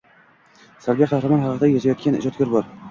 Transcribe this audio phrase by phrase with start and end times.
[0.85, 2.77] Salbiy qahramon haqida yozayotgan ijodkor bor.